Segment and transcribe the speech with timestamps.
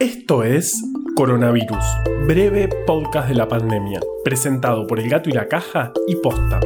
[0.00, 0.82] Esto es
[1.14, 1.84] Coronavirus,
[2.26, 6.58] breve podcast de la pandemia, presentado por El Gato y la Caja y Posta.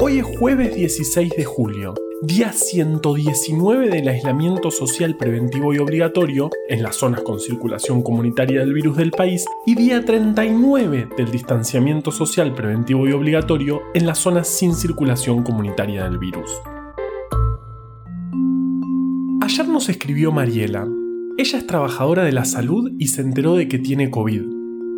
[0.00, 6.82] Hoy es jueves 16 de julio, día 119 del aislamiento social preventivo y obligatorio en
[6.82, 12.54] las zonas con circulación comunitaria del virus del país y día 39 del distanciamiento social
[12.54, 16.50] preventivo y obligatorio en las zonas sin circulación comunitaria del virus.
[19.42, 20.88] Ayer nos escribió Mariela.
[21.38, 24.42] Ella es trabajadora de la salud y se enteró de que tiene COVID.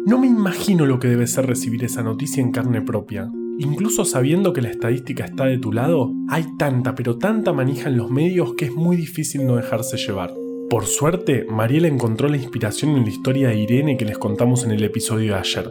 [0.06, 3.30] No me imagino lo que debe ser recibir esa noticia en carne propia.
[3.60, 7.96] Incluso sabiendo que la estadística está de tu lado, hay tanta pero tanta manija en
[7.96, 10.34] los medios que es muy difícil no dejarse llevar.
[10.68, 14.72] Por suerte, Mariela encontró la inspiración en la historia de Irene que les contamos en
[14.72, 15.70] el episodio de ayer.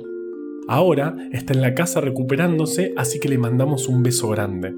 [0.69, 4.73] Ahora está en la casa recuperándose, así que le mandamos un beso grande.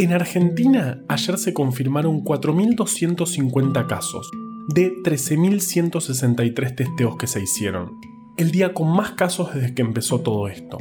[0.00, 4.30] En Argentina, ayer se confirmaron 4.250 casos,
[4.66, 8.00] de 13.163 testeos que se hicieron.
[8.38, 10.78] El día con más casos desde que empezó todo esto.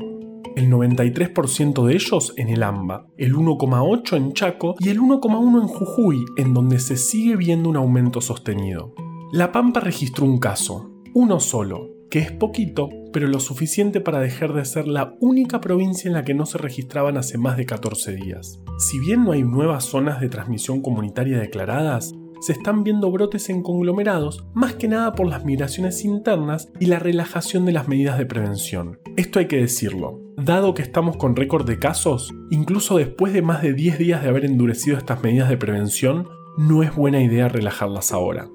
[0.55, 5.67] El 93% de ellos en el AMBA, el 1,8% en Chaco y el 1,1% en
[5.67, 8.93] Jujuy, en donde se sigue viendo un aumento sostenido.
[9.33, 14.53] La Pampa registró un caso, uno solo, que es poquito, pero lo suficiente para dejar
[14.53, 18.13] de ser la única provincia en la que no se registraban hace más de 14
[18.15, 18.59] días.
[18.79, 23.61] Si bien no hay nuevas zonas de transmisión comunitaria declaradas, se están viendo brotes en
[23.61, 28.25] conglomerados, más que nada por las migraciones internas y la relajación de las medidas de
[28.25, 28.99] prevención.
[29.17, 30.21] Esto hay que decirlo.
[30.37, 34.29] Dado que estamos con récord de casos, incluso después de más de 10 días de
[34.29, 38.47] haber endurecido estas medidas de prevención, no es buena idea relajarlas ahora.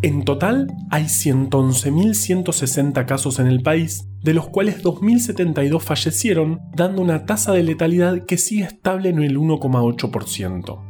[0.00, 7.26] En total, hay 111.160 casos en el país, de los cuales 2.072 fallecieron, dando una
[7.26, 10.84] tasa de letalidad que sigue estable en el 1,8%.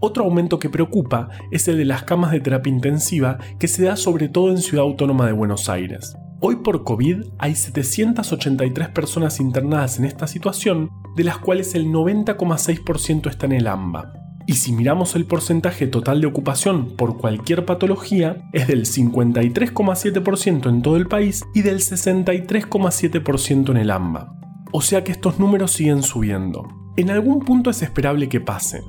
[0.00, 3.96] Otro aumento que preocupa es el de las camas de terapia intensiva que se da
[3.96, 6.14] sobre todo en Ciudad Autónoma de Buenos Aires.
[6.40, 13.28] Hoy por COVID hay 783 personas internadas en esta situación, de las cuales el 90,6%
[13.28, 14.27] está en el AMBA.
[14.48, 20.80] Y si miramos el porcentaje total de ocupación por cualquier patología, es del 53,7% en
[20.80, 24.32] todo el país y del 63,7% en el AMBA.
[24.72, 26.66] O sea que estos números siguen subiendo.
[26.96, 28.80] En algún punto es esperable que pase.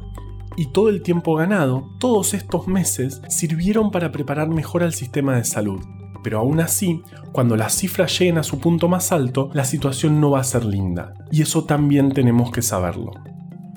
[0.56, 5.44] Y todo el tiempo ganado, todos estos meses, sirvieron para preparar mejor al sistema de
[5.44, 5.82] salud.
[6.24, 7.02] Pero aún así,
[7.34, 10.64] cuando las cifras lleguen a su punto más alto, la situación no va a ser
[10.64, 11.16] linda.
[11.34, 13.12] Y eso también tenemos que saberlo.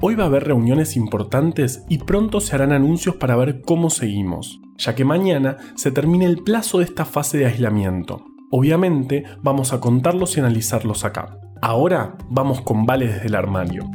[0.05, 4.61] Hoy va a haber reuniones importantes y pronto se harán anuncios para ver cómo seguimos,
[4.77, 8.25] ya que mañana se termina el plazo de esta fase de aislamiento.
[8.51, 11.39] Obviamente vamos a contarlos y analizarlos acá.
[11.61, 13.89] Ahora vamos con Vale desde el armario.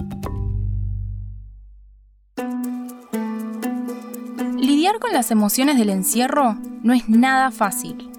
[4.55, 8.09] Lidiar con las emociones del encierro no es nada fácil.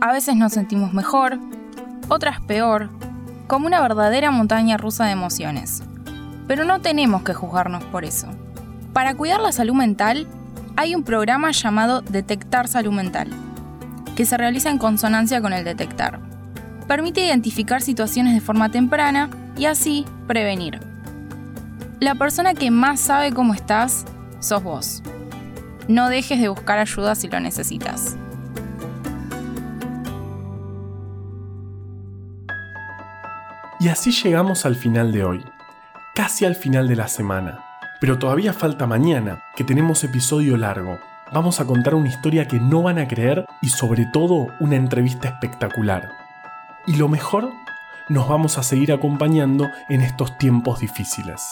[0.00, 1.38] A veces nos sentimos mejor,
[2.08, 2.90] otras peor,
[3.46, 5.84] como una verdadera montaña rusa de emociones
[6.46, 8.28] pero no tenemos que juzgarnos por eso.
[8.92, 10.26] Para cuidar la salud mental,
[10.76, 13.28] hay un programa llamado Detectar Salud Mental,
[14.14, 16.20] que se realiza en consonancia con el detectar.
[16.86, 20.80] Permite identificar situaciones de forma temprana y así prevenir.
[22.00, 24.04] La persona que más sabe cómo estás
[24.38, 25.02] sos vos.
[25.88, 28.16] No dejes de buscar ayuda si lo necesitas.
[33.80, 35.44] Y así llegamos al final de hoy
[36.16, 37.58] casi al final de la semana.
[38.00, 40.98] Pero todavía falta mañana, que tenemos episodio largo.
[41.30, 45.28] Vamos a contar una historia que no van a creer y sobre todo una entrevista
[45.28, 46.08] espectacular.
[46.86, 47.52] Y lo mejor,
[48.08, 51.42] nos vamos a seguir acompañando en estos tiempos difíciles.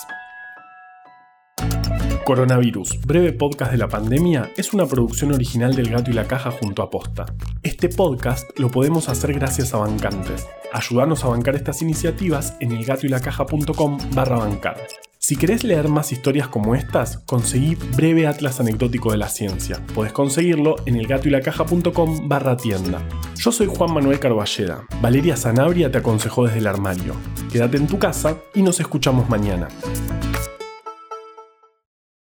[2.24, 6.50] Coronavirus, breve podcast de la pandemia, es una producción original del Gato y la Caja
[6.50, 7.26] junto a Posta.
[7.62, 10.46] Este podcast lo podemos hacer gracias a bancantes.
[10.72, 14.78] Ayúdanos a bancar estas iniciativas en elgatoylacaja.com barra bancar.
[15.18, 19.84] Si querés leer más historias como estas, conseguí Breve Atlas Anecdótico de la Ciencia.
[19.94, 23.06] Podés conseguirlo en elgatoylacaja.com barra tienda.
[23.36, 24.86] Yo soy Juan Manuel Carballeda.
[25.02, 27.14] Valeria Sanabria te aconsejó desde el armario.
[27.52, 29.68] Quédate en tu casa y nos escuchamos mañana.